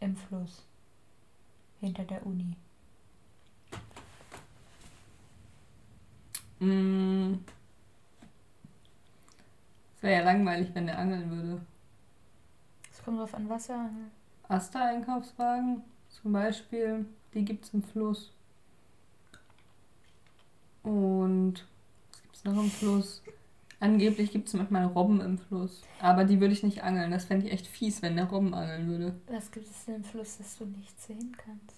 im 0.00 0.16
Fluss 0.16 0.64
hinter 1.80 2.04
der 2.04 2.24
Uni. 2.26 2.56
Mm. 6.60 7.34
Es 9.96 10.02
wäre 10.02 10.20
ja 10.20 10.24
langweilig, 10.24 10.70
wenn 10.74 10.86
der 10.86 10.98
angeln 10.98 11.30
würde. 11.30 11.60
Es 12.92 13.02
kommt 13.02 13.18
drauf 13.18 13.34
an, 13.34 13.48
was 13.48 13.68
er 13.68 13.80
angelt. 13.80 14.10
Asta-Einkaufswagen 14.48 15.82
zum 16.08 16.32
Beispiel, 16.32 17.06
die 17.34 17.44
gibt 17.44 17.64
es 17.64 17.74
im 17.74 17.82
Fluss. 17.82 18.32
Und 20.82 21.66
was 22.10 22.22
gibt 22.22 22.36
es 22.36 22.44
noch 22.44 22.62
im 22.62 22.70
Fluss? 22.70 23.22
Angeblich 23.80 24.32
gibt 24.32 24.48
es 24.48 24.54
manchmal 24.54 24.86
Robben 24.86 25.20
im 25.20 25.38
Fluss. 25.38 25.82
Aber 26.00 26.24
die 26.24 26.40
würde 26.40 26.52
ich 26.52 26.64
nicht 26.64 26.82
angeln. 26.82 27.12
Das 27.12 27.26
fände 27.26 27.46
ich 27.46 27.52
echt 27.52 27.66
fies, 27.66 28.02
wenn 28.02 28.16
der 28.16 28.24
Robben 28.24 28.52
angeln 28.52 28.88
würde. 28.88 29.14
Was 29.28 29.52
gibt 29.52 29.70
es 29.70 29.84
denn 29.84 29.96
im 29.96 30.04
Fluss, 30.04 30.38
das 30.38 30.58
du 30.58 30.64
nicht 30.64 31.00
sehen 31.00 31.36
kannst? 31.36 31.76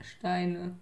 Steine. 0.00 0.76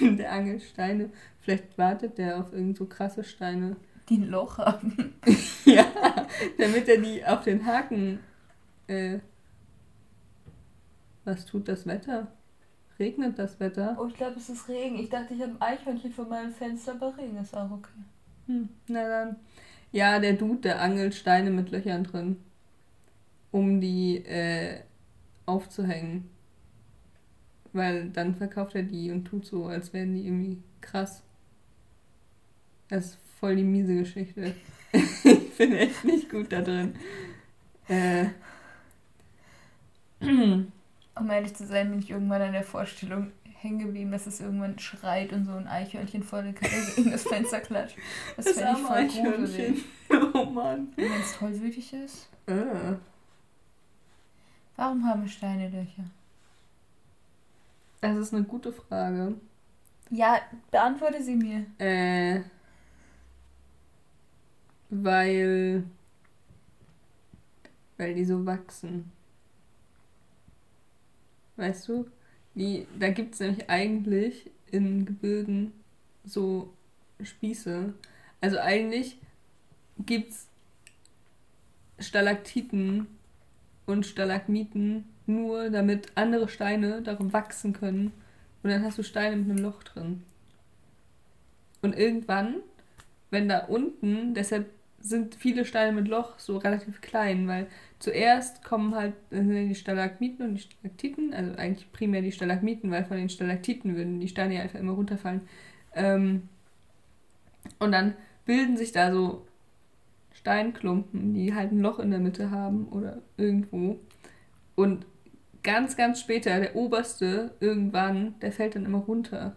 der 0.00 0.32
angelt 0.32 0.62
Steine. 0.62 1.10
Vielleicht 1.40 1.76
wartet 1.78 2.18
der 2.18 2.38
auf 2.38 2.52
irgend 2.52 2.76
so 2.76 2.86
krasse 2.86 3.24
Steine. 3.24 3.76
Die 4.08 4.18
ein 4.18 4.28
Loch 4.28 4.58
haben. 4.58 5.14
ja, 5.64 5.86
damit 6.58 6.88
er 6.88 6.98
die 6.98 7.24
auf 7.24 7.42
den 7.42 7.64
Haken. 7.66 8.20
Äh, 8.86 9.18
was 11.24 11.44
tut 11.44 11.68
das 11.68 11.86
Wetter? 11.86 12.28
Regnet 13.00 13.38
das 13.38 13.58
Wetter? 13.58 13.96
Oh, 13.98 14.06
ich 14.06 14.14
glaube, 14.14 14.36
es 14.36 14.50
ist 14.50 14.68
Regen. 14.68 14.98
Ich 14.98 15.08
dachte, 15.08 15.32
ich 15.32 15.40
habe 15.40 15.52
ein 15.52 15.62
Eichhörnchen 15.62 16.12
vor 16.12 16.26
meinem 16.26 16.52
Fenster, 16.52 16.92
aber 16.92 17.16
Regen 17.16 17.38
ist 17.38 17.56
auch 17.56 17.70
okay. 17.70 17.88
Hm, 18.46 18.68
na 18.88 19.08
dann. 19.08 19.36
Ja, 19.90 20.20
der 20.20 20.34
Dude, 20.34 20.60
der 20.60 20.82
angelt 20.82 21.14
Steine 21.14 21.50
mit 21.50 21.70
Löchern 21.70 22.04
drin, 22.04 22.36
um 23.50 23.80
die 23.80 24.18
äh, 24.18 24.80
aufzuhängen. 25.46 26.28
Weil 27.72 28.10
dann 28.10 28.34
verkauft 28.34 28.74
er 28.74 28.82
die 28.82 29.10
und 29.10 29.24
tut 29.24 29.46
so, 29.46 29.64
als 29.64 29.94
wären 29.94 30.14
die 30.14 30.26
irgendwie 30.26 30.58
krass. 30.82 31.22
Das 32.88 33.06
ist 33.06 33.18
voll 33.38 33.56
die 33.56 33.64
miese 33.64 33.94
Geschichte. 33.94 34.54
ich 34.92 35.56
bin 35.56 35.72
echt 35.72 36.04
nicht 36.04 36.28
gut 36.28 36.52
da 36.52 36.60
drin. 36.60 36.94
Äh. 37.88 38.26
Um 41.16 41.28
ehrlich 41.30 41.54
zu 41.54 41.66
sein, 41.66 41.90
bin 41.90 41.98
ich 41.98 42.10
irgendwann 42.10 42.40
an 42.42 42.52
der 42.52 42.62
Vorstellung 42.64 43.32
hängen 43.44 43.78
geblieben, 43.80 44.10
dass 44.10 44.26
es 44.26 44.40
irgendwann 44.40 44.78
schreit 44.78 45.32
und 45.32 45.44
so 45.44 45.52
ein 45.52 45.66
Eichhörnchen 45.68 46.22
vor 46.22 46.42
der 46.42 46.54
Kette 46.54 46.94
gegen 46.96 47.10
das 47.10 47.24
Fenster 47.24 47.60
klatscht. 47.60 47.96
Das, 48.36 48.46
Das 48.46 48.54
fände 48.58 48.72
ich 48.80 48.86
voll 48.86 48.96
Eichhörnchen. 48.96 49.34
gruselig. 49.44 49.84
Oh 50.34 50.44
Mann. 50.46 50.88
Wenn 50.96 51.12
es 51.12 51.36
tollwütig 51.36 51.92
ist? 51.92 52.28
Äh. 52.46 52.94
Warum 54.76 55.04
haben 55.06 55.28
Steine 55.28 55.68
Löcher? 55.68 56.04
Das 58.00 58.16
ist 58.16 58.32
eine 58.32 58.44
gute 58.44 58.72
Frage. 58.72 59.34
Ja, 60.10 60.40
beantworte 60.70 61.22
sie 61.22 61.36
mir. 61.36 61.66
Äh. 61.78 62.40
Weil. 64.88 65.84
Weil 67.98 68.14
die 68.14 68.24
so 68.24 68.44
wachsen. 68.46 69.12
Weißt 71.60 71.88
du? 71.88 72.06
Die, 72.54 72.86
da 72.98 73.10
gibt 73.10 73.34
es 73.34 73.40
nämlich 73.40 73.68
eigentlich 73.68 74.50
in 74.70 75.04
Gebirgen 75.04 75.72
so 76.24 76.72
Spieße. 77.22 77.92
Also 78.40 78.58
eigentlich 78.58 79.18
gibt 79.98 80.32
es 80.32 80.48
Stalaktiten 81.98 83.06
und 83.84 84.06
Stalagmiten 84.06 85.04
nur, 85.26 85.68
damit 85.68 86.12
andere 86.14 86.48
Steine 86.48 87.02
darum 87.02 87.32
wachsen 87.34 87.74
können. 87.74 88.12
Und 88.62 88.70
dann 88.70 88.82
hast 88.82 88.98
du 88.98 89.02
Steine 89.02 89.36
mit 89.36 89.50
einem 89.50 89.64
Loch 89.64 89.82
drin. 89.82 90.22
Und 91.82 91.96
irgendwann, 91.96 92.56
wenn 93.30 93.48
da 93.48 93.66
unten, 93.66 94.32
deshalb 94.32 94.70
sind 95.00 95.34
viele 95.34 95.64
Steine 95.64 95.92
mit 95.92 96.08
Loch 96.08 96.38
so 96.38 96.58
relativ 96.58 97.00
klein, 97.00 97.48
weil 97.48 97.66
zuerst 97.98 98.62
kommen 98.64 98.94
halt 98.94 99.14
äh, 99.30 99.42
die 99.42 99.74
Stalagmiten 99.74 100.44
und 100.44 100.54
die 100.54 100.60
Stalaktiten, 100.60 101.34
also 101.34 101.54
eigentlich 101.56 101.90
primär 101.92 102.22
die 102.22 102.32
Stalagmiten, 102.32 102.90
weil 102.90 103.04
von 103.04 103.16
den 103.16 103.28
Stalaktiten 103.28 103.96
würden 103.96 104.20
die 104.20 104.28
Steine 104.28 104.56
ja 104.56 104.62
einfach 104.62 104.78
immer 104.78 104.92
runterfallen. 104.92 105.42
Ähm, 105.94 106.48
und 107.78 107.92
dann 107.92 108.14
bilden 108.44 108.76
sich 108.76 108.92
da 108.92 109.12
so 109.12 109.46
Steinklumpen, 110.32 111.34
die 111.34 111.54
halt 111.54 111.72
ein 111.72 111.80
Loch 111.80 111.98
in 111.98 112.10
der 112.10 112.20
Mitte 112.20 112.50
haben 112.50 112.88
oder 112.88 113.18
irgendwo. 113.36 113.98
Und 114.74 115.06
ganz, 115.62 115.96
ganz 115.96 116.20
später, 116.20 116.58
der 116.60 116.76
oberste, 116.76 117.54
irgendwann, 117.60 118.34
der 118.40 118.52
fällt 118.52 118.74
dann 118.74 118.86
immer 118.86 118.98
runter. 118.98 119.54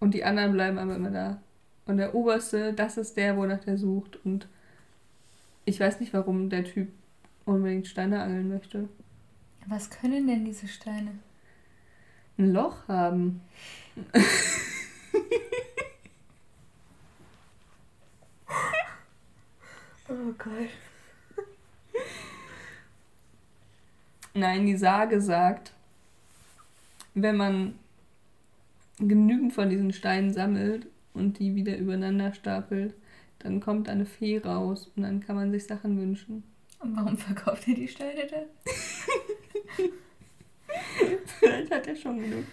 Und 0.00 0.12
die 0.14 0.24
anderen 0.24 0.52
bleiben 0.52 0.78
aber 0.78 0.96
immer 0.96 1.10
da. 1.10 1.40
Und 1.86 1.98
der 1.98 2.14
oberste, 2.14 2.72
das 2.72 2.96
ist 2.96 3.16
der, 3.16 3.36
wonach 3.36 3.60
der 3.60 3.76
sucht. 3.76 4.18
Und 4.24 4.48
ich 5.64 5.78
weiß 5.80 6.00
nicht, 6.00 6.12
warum 6.12 6.48
der 6.48 6.64
Typ 6.64 6.88
unbedingt 7.44 7.86
Steine 7.86 8.22
angeln 8.22 8.48
möchte. 8.48 8.88
Was 9.66 9.90
können 9.90 10.26
denn 10.26 10.44
diese 10.44 10.68
Steine? 10.68 11.18
Ein 12.38 12.52
Loch 12.52 12.88
haben. 12.88 13.40
Oh 20.06 20.34
Gott. 20.36 20.68
Nein, 24.34 24.66
die 24.66 24.76
Sage 24.76 25.20
sagt, 25.20 25.72
wenn 27.14 27.36
man 27.36 27.78
genügend 28.98 29.54
von 29.54 29.70
diesen 29.70 29.92
Steinen 29.92 30.32
sammelt 30.32 30.86
und 31.14 31.38
die 31.38 31.54
wieder 31.54 31.78
übereinander 31.78 32.34
stapelt, 32.34 32.94
dann 33.38 33.60
kommt 33.60 33.88
eine 33.88 34.06
Fee 34.06 34.38
raus 34.38 34.90
und 34.96 35.02
dann 35.04 35.20
kann 35.20 35.36
man 35.36 35.50
sich 35.50 35.64
Sachen 35.64 35.98
wünschen. 35.98 36.44
Und 36.80 36.96
warum 36.96 37.16
verkauft 37.16 37.66
er 37.68 37.74
die 37.74 37.88
Steine 37.88 38.26
dann? 38.30 38.46
Vielleicht 41.38 41.70
hat 41.70 41.86
er 41.86 41.96
schon 41.96 42.20
genug. 42.20 42.44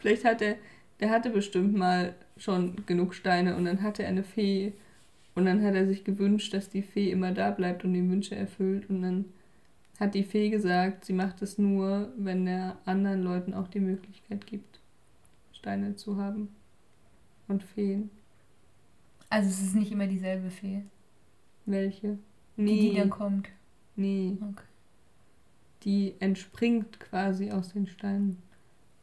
Vielleicht 0.00 0.24
hat 0.24 0.42
er, 0.42 0.56
der 1.00 1.10
hatte 1.10 1.30
bestimmt 1.30 1.74
mal 1.76 2.14
schon 2.36 2.84
genug 2.86 3.14
Steine 3.14 3.56
und 3.56 3.64
dann 3.64 3.82
hatte 3.82 4.02
er 4.02 4.08
eine 4.08 4.24
Fee 4.24 4.72
und 5.34 5.46
dann 5.46 5.62
hat 5.62 5.74
er 5.74 5.86
sich 5.86 6.04
gewünscht, 6.04 6.54
dass 6.54 6.68
die 6.70 6.82
Fee 6.82 7.10
immer 7.10 7.32
da 7.32 7.50
bleibt 7.50 7.84
und 7.84 7.92
die 7.92 8.08
Wünsche 8.08 8.34
erfüllt 8.36 8.88
und 8.88 9.02
dann 9.02 9.24
hat 9.98 10.14
die 10.14 10.24
Fee 10.24 10.48
gesagt, 10.48 11.04
sie 11.04 11.12
macht 11.12 11.42
es 11.42 11.58
nur, 11.58 12.12
wenn 12.16 12.46
der 12.46 12.78
anderen 12.84 13.22
Leuten 13.22 13.54
auch 13.54 13.68
die 13.68 13.80
Möglichkeit 13.80 14.46
gibt, 14.46 14.78
Steine 15.52 15.96
zu 15.96 16.16
haben. 16.16 16.48
Und 17.48 17.62
Feen. 17.62 18.10
Also 19.30 19.48
es 19.50 19.60
ist 19.60 19.74
nicht 19.74 19.92
immer 19.92 20.06
dieselbe 20.06 20.50
Fee, 20.50 20.82
Welche? 21.66 22.18
die, 22.56 22.62
Nee, 22.62 22.90
die 22.90 22.96
dann 22.96 23.10
kommt. 23.10 23.48
nee. 23.96 24.36
Okay. 24.40 24.64
Die 25.84 26.14
entspringt 26.18 26.98
quasi 27.00 27.50
aus 27.50 27.72
den 27.72 27.86
Steinen 27.86 28.38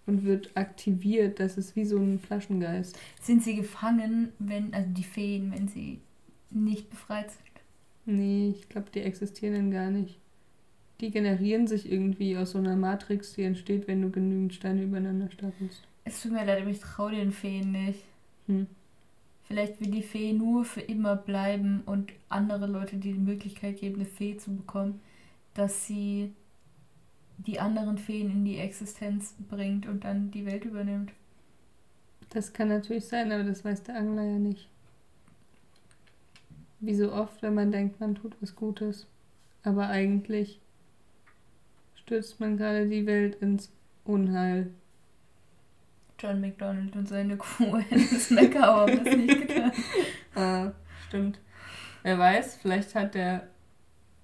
und 0.05 0.23
wird 0.25 0.55
aktiviert. 0.55 1.39
Das 1.39 1.57
ist 1.57 1.75
wie 1.75 1.85
so 1.85 1.97
ein 1.97 2.19
Flaschengeist. 2.19 2.97
Sind 3.21 3.43
sie 3.43 3.55
gefangen, 3.55 4.33
wenn, 4.39 4.73
also 4.73 4.89
die 4.91 5.03
Feen, 5.03 5.51
wenn 5.53 5.67
sie 5.67 5.99
nicht 6.51 6.89
befreit 6.89 7.31
sind? 7.31 7.41
Nee, 8.05 8.49
ich 8.55 8.69
glaube, 8.69 8.89
die 8.93 9.01
existieren 9.01 9.53
dann 9.55 9.71
gar 9.71 9.89
nicht. 9.89 10.19
Die 11.01 11.11
generieren 11.11 11.67
sich 11.67 11.91
irgendwie 11.91 12.37
aus 12.37 12.51
so 12.51 12.57
einer 12.59 12.75
Matrix, 12.75 13.33
die 13.33 13.43
entsteht, 13.43 13.87
wenn 13.87 14.01
du 14.01 14.09
genügend 14.11 14.53
Steine 14.53 14.83
übereinander 14.83 15.29
stapelst. 15.31 15.87
Es 16.03 16.21
tut 16.21 16.31
mir 16.33 16.45
leid, 16.45 16.61
aber 16.61 16.69
ich 16.69 16.79
traue 16.79 17.11
den 17.11 17.31
Feen 17.31 17.71
nicht. 17.71 18.03
Hm. 18.47 18.67
Vielleicht 19.47 19.79
will 19.79 19.91
die 19.91 20.01
Fee 20.01 20.33
nur 20.33 20.65
für 20.65 20.81
immer 20.81 21.15
bleiben 21.15 21.81
und 21.85 22.11
andere 22.29 22.65
Leute 22.65 22.97
die, 22.97 23.13
die 23.13 23.19
Möglichkeit 23.19 23.79
geben, 23.79 23.95
eine 23.95 24.05
Fee 24.05 24.37
zu 24.37 24.55
bekommen, 24.55 24.99
dass 25.53 25.85
sie 25.85 26.33
die 27.37 27.59
anderen 27.59 27.97
Feen 27.97 28.31
in 28.31 28.45
die 28.45 28.57
Existenz 28.57 29.35
bringt 29.49 29.85
und 29.85 30.03
dann 30.03 30.31
die 30.31 30.45
Welt 30.45 30.65
übernimmt. 30.65 31.11
Das 32.29 32.53
kann 32.53 32.69
natürlich 32.69 33.05
sein, 33.05 33.31
aber 33.31 33.43
das 33.43 33.63
weiß 33.63 33.83
der 33.83 33.97
Angler 33.97 34.23
ja 34.23 34.39
nicht. 34.39 34.67
Wie 36.79 36.95
so 36.95 37.11
oft, 37.13 37.41
wenn 37.41 37.53
man 37.53 37.71
denkt, 37.71 37.99
man 37.99 38.15
tut 38.15 38.35
was 38.41 38.55
Gutes. 38.55 39.07
Aber 39.63 39.87
eigentlich 39.87 40.59
stürzt 41.95 42.39
man 42.39 42.57
gerade 42.57 42.87
die 42.87 43.05
Welt 43.05 43.35
ins 43.41 43.71
Unheil. 44.03 44.71
John 46.19 46.41
McDonald 46.41 46.95
und 46.95 47.07
seine 47.07 47.37
Kuh 47.37 47.77
in 47.89 48.07
das 48.11 48.29
Meckau 48.29 48.61
haben 48.61 49.03
das 49.03 49.15
nicht 49.15 49.47
getan. 49.47 49.71
Ah, 50.37 50.73
stimmt. 51.07 51.39
Wer 52.03 52.19
weiß, 52.19 52.57
vielleicht 52.57 52.93
hat 52.93 53.15
der 53.15 53.47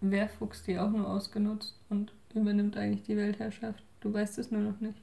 Wehrfuchs 0.01 0.63
die 0.63 0.77
auch 0.77 0.89
nur 0.89 1.09
ausgenutzt 1.09 1.79
und 1.89 2.11
übernimmt 2.33 2.75
eigentlich 2.75 3.03
die 3.03 3.15
Weltherrschaft. 3.15 3.81
Du 4.01 4.11
weißt 4.11 4.37
es 4.39 4.51
nur 4.51 4.61
noch 4.61 4.79
nicht. 4.81 4.99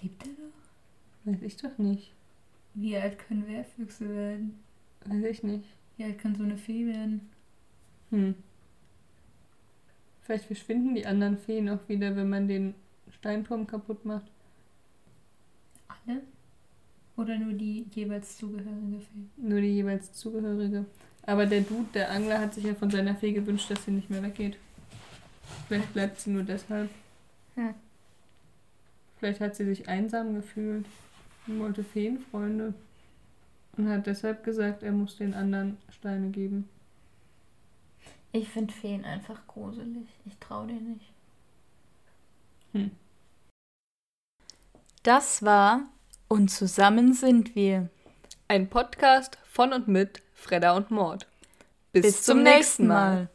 Lebt 0.00 0.22
er 0.22 0.32
noch? 0.32 1.34
Weiß 1.34 1.42
ich 1.42 1.56
doch 1.58 1.76
nicht. 1.76 2.14
Wie 2.72 2.96
alt 2.96 3.18
können 3.18 3.46
Wehrfüchse 3.46 4.08
werden? 4.08 4.58
Weiß 5.04 5.24
ich 5.24 5.42
nicht. 5.42 5.66
Ja, 5.98 6.10
kann 6.12 6.34
so 6.34 6.44
eine 6.44 6.56
Fee 6.56 6.86
werden. 6.86 7.28
Hm. 8.10 8.34
Vielleicht 10.22 10.44
verschwinden 10.44 10.94
die 10.94 11.06
anderen 11.06 11.38
Feen 11.38 11.68
auch 11.68 11.88
wieder, 11.88 12.14
wenn 12.14 12.28
man 12.28 12.48
den 12.48 12.74
Steinturm 13.10 13.66
kaputt 13.66 14.04
macht. 14.04 14.30
Alle? 16.08 16.22
Oder 17.16 17.38
nur 17.38 17.52
die 17.52 17.86
jeweils 17.94 18.36
zugehörige 18.36 19.00
Fee? 19.00 19.26
Nur 19.36 19.60
die 19.60 19.74
jeweils 19.74 20.12
zugehörige. 20.12 20.86
Aber 21.22 21.46
der 21.46 21.60
Dude, 21.60 21.88
der 21.92 22.10
Angler, 22.10 22.40
hat 22.40 22.54
sich 22.54 22.64
ja 22.64 22.74
von 22.74 22.90
seiner 22.90 23.14
Fee 23.14 23.32
gewünscht, 23.32 23.70
dass 23.70 23.84
sie 23.84 23.90
nicht 23.90 24.08
mehr 24.08 24.22
weggeht. 24.22 24.56
Vielleicht 25.66 25.92
bleibt 25.92 26.20
sie 26.20 26.30
nur 26.30 26.44
deshalb. 26.44 26.88
Hm. 27.54 27.74
Vielleicht 29.18 29.40
hat 29.40 29.56
sie 29.56 29.64
sich 29.64 29.88
einsam 29.88 30.34
gefühlt 30.34 30.86
und 31.46 31.58
wollte 31.58 31.84
Feenfreunde. 31.84 32.72
Und 33.76 33.88
hat 33.88 34.06
deshalb 34.06 34.44
gesagt, 34.44 34.82
er 34.82 34.92
muss 34.92 35.16
den 35.16 35.34
anderen 35.34 35.76
Steine 35.90 36.30
geben. 36.30 36.68
Ich 38.32 38.48
finde 38.48 38.72
Feen 38.72 39.04
einfach 39.04 39.46
gruselig. 39.46 40.06
Ich 40.24 40.36
traue 40.38 40.66
denen 40.68 40.92
nicht. 40.92 41.12
Hm. 42.72 42.90
Das 45.02 45.42
war 45.42 45.88
Und 46.28 46.50
zusammen 46.50 47.14
sind 47.14 47.54
wir. 47.54 47.88
Ein 48.48 48.68
Podcast 48.68 49.38
von 49.50 49.72
und 49.72 49.88
mit 49.88 50.20
Fredda 50.34 50.76
und 50.76 50.90
Mord. 50.90 51.26
Bis, 51.92 52.22
zum 52.22 52.42
nächsten 52.42 52.86
Mal. 52.86 53.30